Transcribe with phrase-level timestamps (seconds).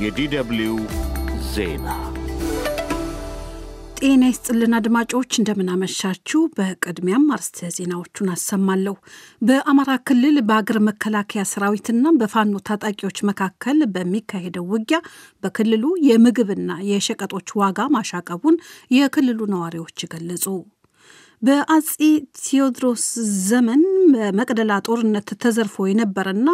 [0.00, 0.72] የዲደብልዩ
[1.52, 1.86] ዜና
[3.98, 8.94] ጤና ይስጥልን አድማጮች፣ እንደምናመሻችሁ። በቅድሚያም አርስተ ዜናዎቹን አሰማለሁ።
[9.42, 14.98] በአማራ ክልል በአገር መከላከያ ሰራዊትና በፋኖ ታጣቂዎች መካከል በሚካሄደው ውጊያ
[15.42, 18.58] በክልሉ የምግብና የሸቀጦች ዋጋ ማሻቀቡን
[18.90, 20.46] የክልሉ ነዋሪዎች ገለጹ።
[21.42, 21.88] በአጼ
[22.40, 23.04] ቴዎድሮስ
[23.46, 23.80] ዘመን
[24.12, 26.48] በመቅደላ ጦርነት ተዘርፎ የነበረና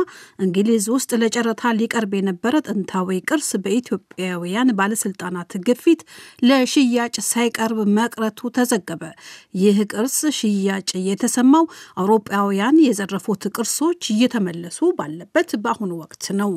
[0.45, 6.03] እንግሊዝ ውስጥ ለጨረታ ሊቀርብ የነበረ ጥንታዊ ቅርስ በኢትዮጵያውያን ባለስልጣናት ግፊት
[6.43, 9.03] ለሽያጭ ሳይቀርብ መቅረቱ ተዘገበ።
[9.59, 11.67] ይህ ቅርስ ሽያጭ የተሰማው
[11.99, 16.53] አውሮፓውያን የዘረፉት ቅርሶች እየተመለሱ ባለበት በአሁኑ ወቅት ነው።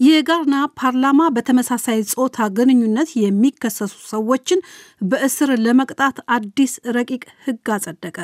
[0.00, 4.60] የጋና ፓርላማ በተመሳሳይ ጾታ ግንኙነት የሚከሰሱ ሰዎችን
[5.10, 8.16] በእስር ለመቅጣት አዲስ ረቂቅ ሕግ አጸደቀ።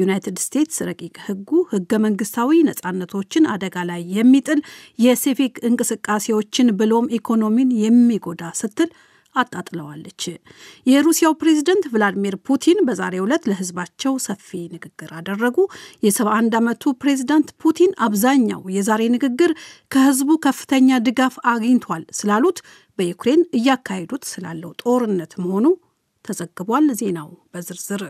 [0.00, 4.62] ዩናይትድ ስቴትስ ረቂቅ ሕጉ ሕገ መንግስታዊ ነጻነቶችን አደጋ ላይ የሚጥል
[4.98, 8.90] የሲቪክ እንቅስቃሴዎችን ብሎም ኢኮኖሚን የሚጎዳ ስትል
[9.34, 10.22] አጣጥለዋለች።
[10.86, 15.56] የሩሲያው ፕሬዝደንት ቭላዲሚር ፑቲን በዛሬው ዕለት ለህዝባቸው ሰፊ ንግግር አደረጉ።
[16.02, 19.52] የ71 ዓመቱ ፕሬዝዳንት ፑቲን አብዛኛው የዛሬ ንግግር
[19.90, 22.60] ከህዝቡ ከፍተኛ ድጋፍ አግኝቷል ስላሉት
[22.98, 25.66] በዩክሬን እያካሄዱት ስላለው ጦርነት መሆኑ
[26.24, 28.02] ተዘግቧል። ዜናው በዝርዝር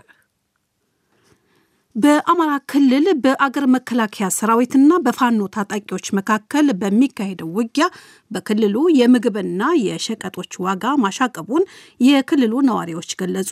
[1.96, 7.86] በአማራ ክልል በአገር መከላከያ ሰራዊትና በፋኖ ታጣቂዎች መካከል በሚካሄደው ውጊያ
[8.30, 11.64] በክልሉ የምግብና የሸቀጦች ዋጋ ማሻቀቡን
[12.00, 13.50] የክልሉ ነዋሪዎች ገለጹ።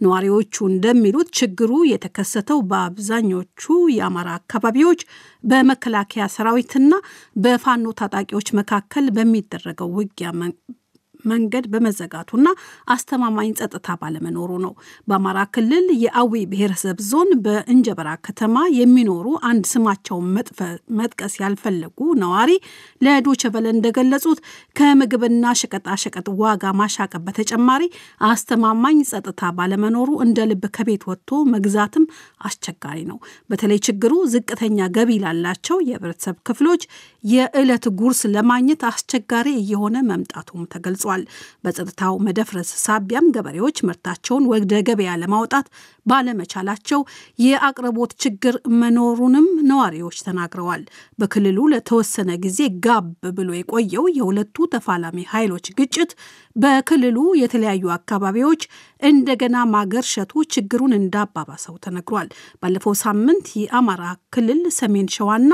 [0.00, 3.64] ነዋሪዎቹ እንደሚሉት ችግሩ የተከሰተው በአብዛኞቹ
[3.96, 5.02] የአማራ አካባቢዎች
[5.44, 6.92] በመከላከያ ሰራዊትና
[7.38, 10.30] በፋኖ ታጣቂዎች መካከል በሚደረገው ውጊያ
[11.24, 12.48] መንገድ በመዘጋቱና
[12.94, 14.72] አስተማማኝ ጸጥታ ባለመኖሩ ነው።
[15.08, 20.26] በአማራ ክልል የአዊ ብሔረሰብ ዞን በእንጀበራ ከተማ የሚኖሩ አንድ ስማቸውን
[20.98, 22.50] መጥቀስ ያልፈለጉ ነዋሪ
[23.00, 24.40] ለዶቸበለ እንደገለጹት
[24.78, 27.82] ከምግብና ሸቀጣሸቀጥ ዋጋ ማሻቀብ በተጨማሪ
[28.28, 32.04] አስተማማኝ ጸጥታ ባለመኖሩ እንደ ልብ ከቤት ወጥቶ መግዛትም
[32.48, 33.18] አስቸጋሪ ነው።
[33.50, 36.82] በተለይ ችግሩ ዝቅተኛ ገቢ ላላቸው የህብረተሰብ ክፍሎች
[37.24, 41.22] የዕለት ጉርስ ለማግኘት አስቸጋሪ እየሆነ መምጣቱም ተገልጿል።
[41.64, 45.66] በጸጥታው መደፍረስ ሳቢያም ገበሬዎች ምርታቸውን ወደ ገበያ ለማውጣት
[46.06, 47.00] ባለመቻላቸው
[47.38, 50.82] የአቅርቦት ችግር መኖሩንም ነዋሪዎች ተናግረዋል።
[51.18, 53.08] በክልሉ ለተወሰነ ጊዜ ጋብ
[53.38, 56.12] ብሎ የቆየው የሁለቱ ተፋላሚ ኃይሎች ግጭት
[56.56, 58.62] በክልሉ የተለያዩ አካባቢዎች
[59.02, 62.28] እንደገና ማገርሸቱ ችግሩን እንዳባባሰው ተነግሯል።
[62.62, 64.04] ባለፈው ሳምንት የአማራ
[64.34, 65.52] ክልል ሰሜን ሸዋና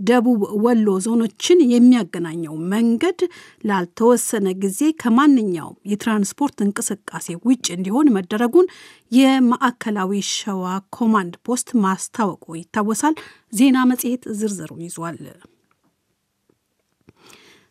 [0.00, 3.20] ደቡብ ወሎ ዞኖችን የሚያገናኘው መንገድ
[3.64, 8.70] ላልተወሰነ ጊዜ ከማንኛውም የትራንስፖርት እንቅስቃሴ ውጭ እንዲሆን መደረጉን
[9.12, 10.64] የማዕከላዊ ሸዋ
[10.96, 13.16] ኮማንድ ፖስት ማስታወቁ ይታወሳል።
[13.52, 15.18] ዜና መጽሔት ዝርዝሩን ይዟል።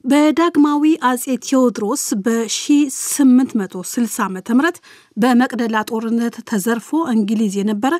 [0.03, 4.71] በዳግማዊ አጼ ቴዎድሮስ በ1860 ዓ ም
[5.17, 7.93] በመቅደላ ጦርነት ተዘርፎ እንግሊዝ የነበረ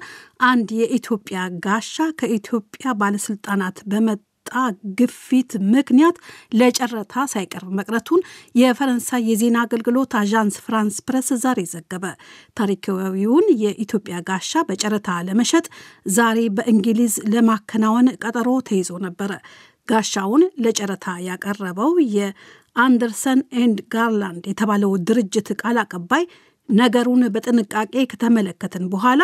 [0.50, 4.28] አንድ የኢትዮጵያ ጋሻ ከኢትዮጵያ ባለስልጣናት በመጣ
[5.00, 6.16] ግፊት ምክንያት
[6.60, 8.22] ለጨረታ ሳይቀርብ መቅረቱን
[8.56, 12.06] የፈረንሳይ የዜና አገልግሎት አዣንስ ፍራንስ ፕረስ ዛሬ ዘገበ።
[12.58, 15.66] ታሪካዊውን የኢትዮጵያ ጋሻ በጨረታ ለመሸጥ
[16.16, 19.32] ዛሬ በእንግሊዝ ለማከናወን ቀጠሮ ተይዞ ነበረ።
[19.88, 26.24] ጋሻውን ለጨረታ ያቀረበው የአንደርሰን ኤንድ ጋርላንድ የተባለው ድርጅት ቃል አቀባይ
[26.70, 29.22] ነገሩን በጥንቃቄ ከተመለከትን በኋላ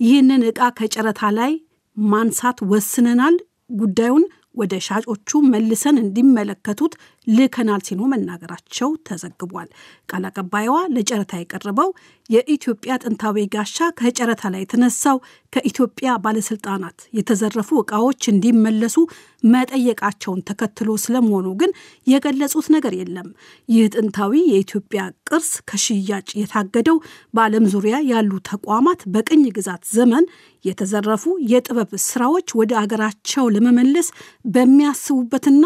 [0.00, 1.52] ይህንን ዕቃ ከጨረታ ላይ
[1.96, 3.36] ማንሳት ወስነናል፣
[3.80, 4.24] ጉዳዩን
[4.54, 6.92] ወደ ሻጮቹ መልሰን እንዲመለከቱት
[7.28, 9.68] ልከናል ሲሉ መናገራቸው ተዘግቧል።
[10.10, 11.90] ቃል አቀባይዋ ለጨረታ የቀረበው
[12.30, 15.18] የኢትዮጵያ ጥንታዊ ጋሻ ከጨረታ ላይ የተነሳው
[15.52, 18.96] ከኢትዮጵያ ባለስልጣናት የተዘረፉ ዕቃዎች እንዲመለሱ
[19.44, 21.70] መጠየቃቸውን ተከትሎ ስለመሆኑ ግን
[22.06, 23.28] የገለጹት ነገር የለም።
[23.68, 26.98] ይህ ጥንታዊ የኢትዮጵያ ቅርስ ከሽያጭ የታገደው
[27.34, 30.26] በዓለም ዙሪያ ያሉ ተቋማት በቅኝ ግዛት ዘመን
[30.64, 34.08] የተዘረፉ የጥበብ ስራዎች ወደ አገራቸው ለመመለስ
[34.54, 35.64] በሚያስቡበትና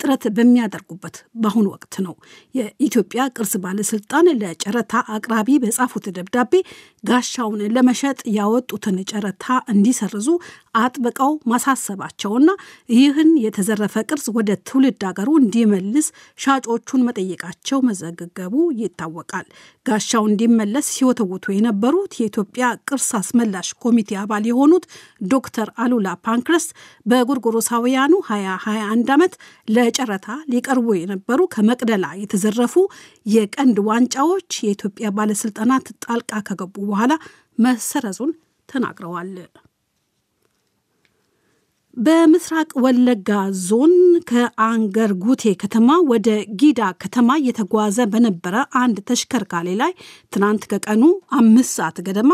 [0.00, 2.14] ጥረት በሚያደርጉበት በአሁኑ ወቅት ነው።
[2.54, 6.52] የኢትዮጵያ ቅርስ ባለስልጣን ለጨረታ አቅራቢ በጻፉት ደብዳቤ
[7.04, 10.28] ጋሻውን ለመሸጥ ያወጡትን ጨረታ እንዲሰርዙ
[10.76, 12.48] አጥብቀው ማሳሰባቸውና
[12.94, 16.06] ይህን የተዘረፈ ቅርስ ወደ ትውልድ ሀገሩ እንዲመልስ
[16.38, 19.46] ሻጮቹን መጠየቃቸው መዘገቡ ይታወቃል።
[19.86, 24.84] ጋሻው እንዲመለስ ሲወተውቱ የነበሩት የኢትዮጵያ ቅርስ አስመላሽ ኮሚቴ አባል የሆኑት
[25.28, 26.70] ዶክተር አሉላ ፓንክረስት
[27.06, 29.34] በጎርጎሮሳውያኑ 2021 ዓመት
[29.84, 32.74] ለጨረታ ሊቀርቡ የነበሩ ከመቅደላ የተዘረፉ
[33.26, 37.12] የቀንድ ዋንጫዎች የኢትዮጵያ ባለስልጣናት ጣልቃ ከገቡ በኋላ
[37.58, 38.32] መሰረዙን
[38.68, 39.32] ተናግረዋል።
[41.96, 43.28] በምስራቅ ወለጋ
[43.60, 43.92] ዞን
[44.28, 46.28] ከአንገር ጉቴ ከተማ ወደ
[46.60, 49.92] ጊዳ ከተማ እየተጓዘ በነበረ አንድ ተሽከርካሪ ላይ
[50.32, 51.02] ትናንት ከቀኑ
[51.38, 52.32] አምስት ሰዓት ገደማ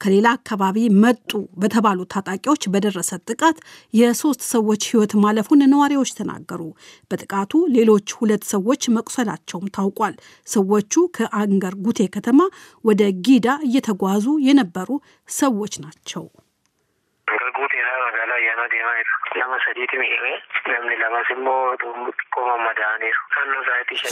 [0.00, 1.30] ከሌላ አካባቢ መጡ
[1.62, 3.58] በተባሉ ታጣቂዎች በደረሰ ጥቃት
[3.94, 6.62] የሶስት ሰዎች ሕይወት ማለፉን ነዋሪዎች ተናገሩ።
[7.10, 10.16] በጥቃቱ ሌሎች ሁለት ሰዎች መቁሰላቸውም ታውቋል።
[10.48, 12.40] ሰዎቹ ከአንገር ጉቴ ከተማ
[12.84, 14.88] ወደ ጊዳ እየተጓዙ የነበሩ
[15.36, 16.24] ሰዎች ናቸው።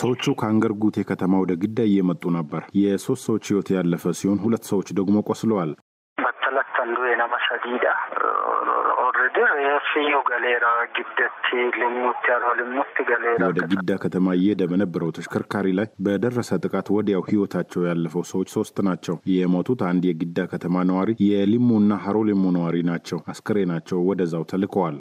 [0.00, 4.88] ሰዎቹ ከአንገር ጉቴ ከተማ ወደ ግዳ እየመጡ ነበር። የሶስት ሰዎች ህይወት ያለፈ ሲሆን ሁለት ሰዎች
[4.98, 5.72] ደግሞ ቆስለዋል።
[6.18, 7.86] በተለተሉ የነመ ሰዲዳ
[13.44, 19.16] ወደ ጊዳ ከተማ እየሄደ በነበረው ተሽከርካሪ ላይ በደረሰ ጥቃት ወዲያው ህይወታቸው ያለፈው ሰዎች ሶስት ናቸው።
[19.34, 24.96] የሞቱት አንድ የጊዳ ከተማ ነዋሪ፣ የሊሙና ሀሮ ሊሙ ነዋሪ ናቸው። አስከሬናቸው ወደዛው ተልከዋል።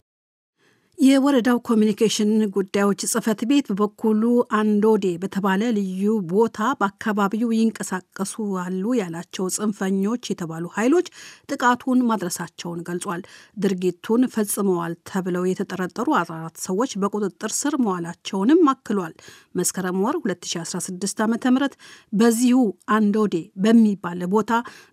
[1.00, 4.22] የወረዳው ኮሚኒኬሽን ጉዳዮች ጽህፈት ቤት በበኩሉ
[4.56, 6.02] አንዶዴ በተባለ ልዩ
[6.32, 11.06] ቦታ በአካባቢው ይንቀሳቀሱ አሉ ያላቸው ጽንፈኞች የተባሉ ኃይሎች
[11.50, 13.22] ጥቃቱን ማድረሳቸውን ገልጿል።
[13.64, 19.14] ድርጊቱን ፈጽመዋል ተብለው የተጠረጠሩ 14 ሰዎች በቁጥጥር ስር መዋላቸውንም አክሏል።
[19.54, 21.70] መስከረም ወር 2016 ዓ ም
[22.14, 22.60] በዚሁ
[22.94, 24.52] አንዶዴ በሚባል ቦታ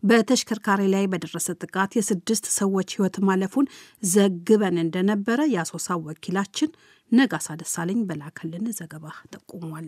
[0.10, 3.70] በተሽከርካሪ ላይ በደረሰ ጥቃት የስድስት ሰዎች ህይወት ማለፉን
[4.10, 6.72] ዘግበን እንደነበረ የአሶሳ ወኪላችን
[7.12, 9.88] ነጋሳ ደሳለኝ በላከልን ዘገባ ጠቁሟል።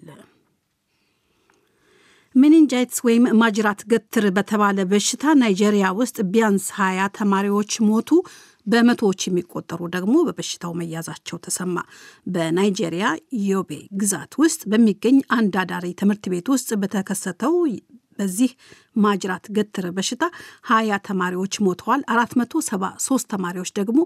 [2.35, 8.09] ሜኒንጃይትስ ወይም ማጅራት ገትር በተባለ በሽታ ናይጄሪያ ውስጥ ቢያንስ ሀያ ተማሪዎች ሞቱ።
[8.67, 11.75] በመቶዎች የሚቆጠሩ ደግሞ በበሽታው መያዛቸው ተሰማ።
[12.27, 13.06] በናይጄሪያ
[13.45, 17.56] ዮቤ ግዛት ውስጥ በሚገኝ አንድ አዳሪ ትምህርት ቤት ውስጥ በተከሰተው
[18.19, 18.51] በዚህ
[18.95, 20.24] ማጅራት ገትር በሽታ
[20.69, 24.00] ሀያ ተማሪዎች ሞተዋል። 473 ተማሪዎች ደግሞ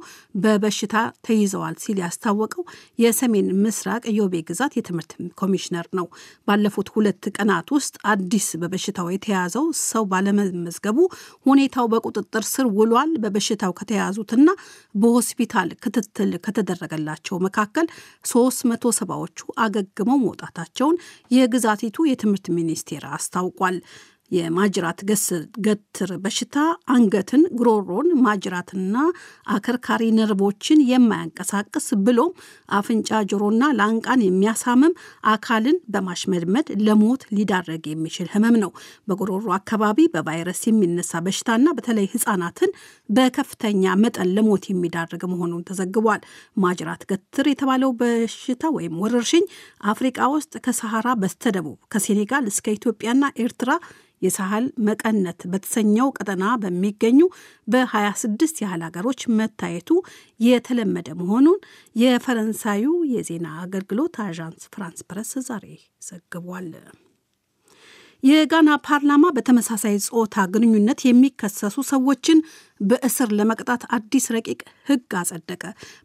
[0.43, 0.95] በበሽታ
[1.27, 2.63] ተይዘዋል ሲል ያስታወቀው
[3.03, 6.07] የሰሜን ምስራቅ ዮቤ ግዛት የትምህርት ኮሚሽነር ነው።
[6.47, 10.97] ባለፉት ሁለት ቀናት ውስጥ አዲስ በበሽታው የተያዘው ሰው ባለመመዝገቡ
[11.45, 14.47] ሁኔታው በቁጥጥር ስር ውሏል። በበሽታው ከተያዙትና
[14.95, 17.87] በሆስፒታል ክትትል ከተደረገላቸው መካከል
[18.25, 20.97] 370ዎቹ አገግመው መውጣታቸውን
[21.33, 23.77] የግዛቲቱ የትምህርት ሚኒስቴር አስታውቋል።
[24.31, 24.99] የማጅራት
[25.65, 26.55] ገትር በሽታ
[26.93, 28.95] አንገትን፣ ጉሮሮን፣ ማጅራትና
[29.55, 32.31] አከርካሪ ነርቦችን የማያንቀሳቅስ ብሎም
[32.77, 34.93] አፍንጫ፣ ጆሮና ላንቃን የሚያሳምም
[35.33, 38.71] አካልን በማሽመድመድ ለሞት ሊዳረግ የሚችል ህመም ነው።
[39.07, 42.73] በጉሮሮ አካባቢ በቫይረስ የሚነሳ በሽታና በተለይ ህጻናትን
[43.09, 46.23] በከፍተኛ መጠን ለሞት የሚዳርግ መሆኑን ተዘግቧል።
[46.63, 49.45] ማጅራት ገትር የተባለው በሽታ ወይም ወረርሽኝ
[49.91, 53.11] አፍሪቃ ውስጥ ከሰሃራ በስተደቡብ ከሴኔጋል እስከ ኢትዮጵያና
[53.43, 53.71] ኤርትራ
[54.23, 57.19] የሳህል መቀነት በተሰኘው ቀጠና በሚገኙ
[57.67, 59.91] በ26 ያህል ሀገሮች መታየቱ
[60.39, 61.59] የተለመደ መሆኑን
[61.95, 65.65] የፈረንሳዩ የዜና አገልግሎት አዣንስ ፍራንስ ፕረስ ዛሬ
[66.09, 66.69] ዘግቧል።
[68.23, 72.37] የጋና ፓርላማ በተመሳሳይ ጾታ ግንኙነት የሚከሰሱ ሰዎችን
[72.81, 75.63] በእስር ለመቅጣት አዲስ ረቂቅ ሕግ አጸደቀ።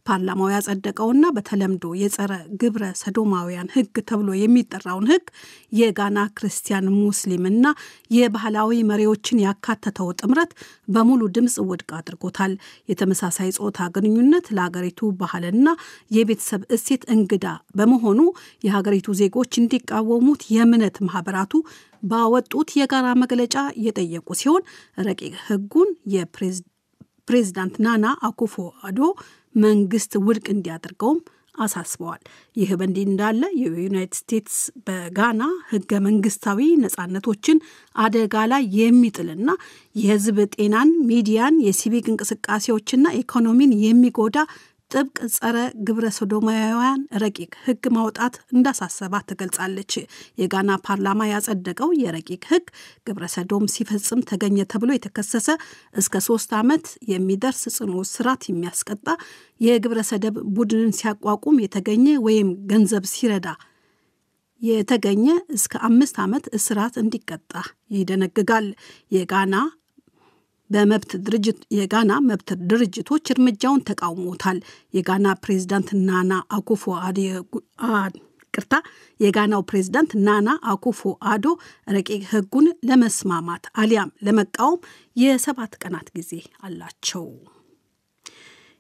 [0.08, 5.24] ፓርላማው ያጸደቀውና በተለምዶ የጸረ ግብረ ሰዶማውያን ሕግ ተብሎ የሚጠራውን ሕግ
[5.72, 7.64] የጋና ክርስቲያን፣ ሙስሊምና
[8.10, 10.52] የባህላዊ መሪዎችን ያካተተው ጥምረት
[10.88, 12.54] በሙሉ ድምፅ ውድቅ አድርጎታል።
[12.92, 15.68] የተመሳሳይ ጾታ ግንኙነት ለሀገሪቱ ባህልና
[16.10, 17.46] የቤተሰብ እሴት እንግዳ
[17.78, 18.20] በመሆኑ
[18.64, 21.52] የሀገሪቱ ዜጎች እንዲቃወሙት የእምነት ማህበራቱ
[22.02, 24.62] ባወጡት የጋራ መግለጫ የጠየቁ ሲሆን
[24.98, 28.54] ረቂቅ ሕጉን የፕሬዝዳንት ናና አኩፎ
[28.88, 29.00] አዶ
[29.54, 31.20] መንግስት ውድቅ እንዲያደርገውም
[31.58, 32.20] አሳስበዋል።
[32.56, 37.58] ይህ በእንዲህ እንዳለ የዩናይትድ ስቴትስ በጋና ህገ መንግስታዊ ነጻነቶችን
[37.96, 39.48] አደጋ ላይ የሚጥልና
[39.96, 44.36] የህዝብ ጤናን፣ ሚዲያን፣ የሲቪክ እንቅስቃሴዎችና ኢኮኖሚን የሚጎዳ
[44.90, 49.92] ጥብቅ ጸረ ግብረ ሶዶማውያን ረቂቅ ህግ ማውጣት እንዳሳሰባት ትገልጻለች።
[50.40, 52.66] የጋና ፓርላማ ያጸደቀው የረቂቅ ህግ
[53.06, 55.48] ግብረ ሰዶም ሲፈጽም ተገኘ ተብሎ የተከሰሰ
[55.94, 59.06] እስከ ሶስት ዓመት የሚደርስ ጽኑ እስራት የሚያስቀጣ
[59.60, 63.48] የግብረ ሰደብ ቡድንን ሲያቋቁም የተገኘ ወይም ገንዘብ ሲረዳ
[64.62, 65.26] የተገኘ
[65.56, 67.52] እስከ አምስት ዓመት እስራት እንዲቀጣ
[67.96, 68.66] ይደነግጋል።
[69.12, 69.54] የጋና
[70.70, 74.58] በመብት ድርጅት የጋና መብት ድርጅቶች እርምጃውን ተቃውሞታል።
[74.94, 76.84] የጋና ፕሬዝዳንት ናና አኩፎ
[78.54, 78.74] ቅርታ
[79.20, 81.00] የጋናው ፕሬዝዳንት ናና አኩፎ
[81.32, 81.46] አዶ
[81.88, 84.80] ረቂቅ ህጉን ለመስማማት አሊያም ለመቃወም
[85.16, 86.32] የሰባት ቀናት ጊዜ
[86.62, 87.26] አላቸው።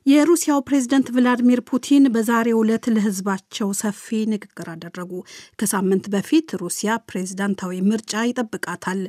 [0.08, 5.10] የሩሲያው ፕሬዝደንት ቭላዲሚር ፑቲን በዛሬው ዕለት ለሕዝባቸው ሰፊ ንግግር አደረጉ።
[5.60, 9.00] ከሳምንት በፊት ሩሲያ ፕሬዝዳንታዊ ምርጫ ይጠብቃታል።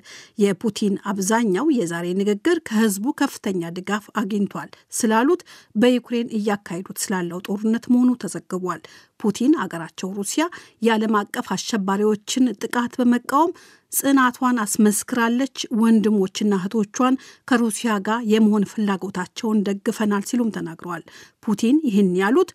[0.44, 5.44] የፑቲን አብዛኛው የዛሬ ንግግር ከሕዝቡ ከፍተኛ ድጋፍ አግኝቷል ስላሉት
[5.76, 8.82] በዩክሬን እያካሄዱት ስላለው ጦርነት መሆኑ ተዘግቧል።
[9.20, 10.44] ፑቲን አገራቸው ሩሲያ
[10.82, 13.52] የዓለም አቀፍ አሸባሪዎችን ጥቃት በመቃወም
[13.92, 17.16] ጽናቷን አስመስክራለች። ወንድሞችና እህቶቿን
[17.48, 21.04] ከሩሲያ ጋር የመሆን ፍላጎታቸውን ደግፈናል ሲሉም ተናግረዋል።
[21.46, 22.52] ፑቲን ይህን ያሉት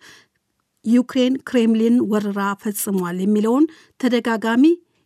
[0.85, 3.63] ዩክሬን ክሬምሊን ወረራ ፈጽሟል የሚለውን
[3.99, 4.65] ተደጋጋሚ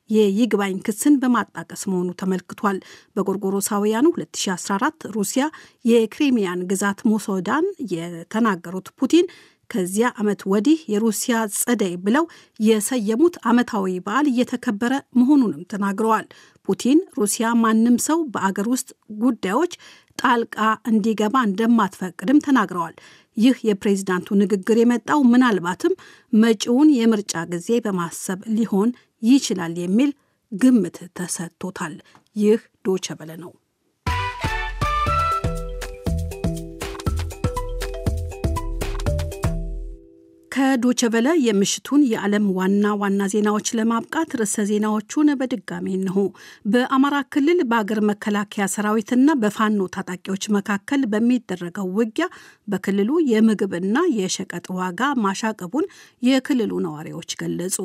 [0.10, 2.78] የይግባኝ ክስን በማጣቀስ መሆኑ ተመልክቷል።
[3.16, 5.44] በጎርጎሮሳውያኑ 2014 ሩሲያ
[5.86, 9.28] የክሪሚያን ግዛት መውሰዷን የተናገሩት ፑቲን
[9.70, 12.26] ከዚያ ዓመት ወዲህ የሩሲያ ጸደይ ብለው
[12.60, 16.26] የሰየሙት ዓመታዊ በዓል እየተከበረ መሆኑንም ተናግረዋል።
[16.68, 18.90] ፑቲን ሩሲያ ማንም ሰው በአገር ውስጥ
[19.22, 19.74] ጉዳዮች
[20.20, 20.58] ጣልቃ
[20.90, 22.96] እንዲገባ እንደማትፈቅድም ተናግረዋል።
[23.38, 25.94] ይህ የፕሬዝዳንቱ ንግግር የመጣው ምናልባትም
[26.34, 28.90] መጪውን የምርጫ ጊዜ በማሰብ ሊሆን
[29.24, 30.12] ይችላል የሚል
[30.52, 31.96] ግምት ተሰጥቶታል።
[32.36, 33.52] ይህ ዶቸ በለ ነው።
[40.62, 46.16] ከዶቸበለ የምሽቱን የዓለም ዋና ዋና ዜናዎች ለማብቃት ርዕሰ ዜናዎቹን በድጋሚ እንሆ።
[46.66, 52.28] በአማራ ክልል በአገር መከላከያ ሰራዊትና በፋኖ ታጣቂዎች መካከል በሚደረገው ውጊያ
[52.68, 55.88] በክልሉ የምግብና የሸቀጥ ዋጋ ማሻቀቡን
[56.24, 57.78] የክልሉ ነዋሪዎች ገለጹ።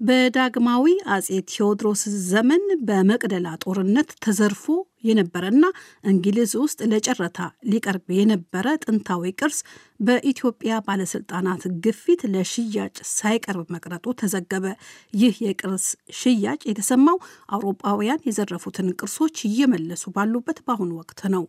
[0.00, 0.84] በዳግማዊ
[1.14, 4.64] አጼ ቴዎድሮስ ዘመን በመቅደላ ጦርነት ተዘርፎ
[5.04, 5.64] የነበረና
[6.04, 7.38] እንግሊዝ ውስጥ ለጨረታ
[7.70, 9.58] ሊቀርብ የነበረ ጥንታዊ ቅርስ
[10.00, 14.64] በኢትዮጵያ ባለስልጣናት ግፊት ለሽያጭ ሳይቀርብ መቅረጡ ተዘገበ።
[15.14, 15.86] ይህ የቅርስ
[16.18, 17.18] ሽያጭ የተሰማው
[17.54, 21.44] አውሮፓውያን የዘረፉትን ቅርሶች እየመለሱ ባሉበት በአሁኑ ወቅት ነው።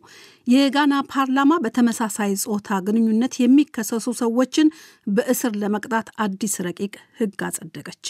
[0.47, 4.69] የጋና ፓርላማ በተመሳሳይ ጾታ ግንኙነት የሚከሰሱ ሰዎችን
[5.07, 8.05] በእስር ለመቅጣት አዲስ ረቂቅ ሕግ አጸደቀች።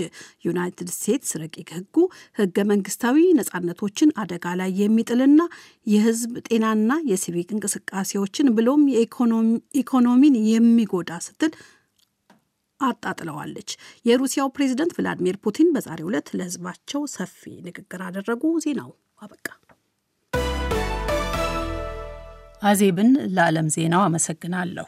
[0.46, 1.96] ዩናይትድ ስቴትስ ረቂቅ ሕጉ
[2.39, 5.41] ሕገ መንግስታዊ ነጻነቶችን አደጋ ላይ የሚጥልና
[5.88, 11.53] የሕዝብ ጤናና የሲቪክ እንቅስቃሴዎችን ብሎም የኢኮኖሚን የሚጎዳ ስትል
[12.79, 13.70] አጣጥለዋለች።
[14.05, 18.89] የሩሲያው ፕሬዝደንት ቭላዲሚር ፑቲን በዛሬው ዕለት ለሕዝባቸው ሰፊ ንግግር አደረጉ። ዜናው
[19.20, 19.48] አበቃ።
[22.62, 24.88] አዜብን ለዓለም ዜናው አመሰግናለሁ።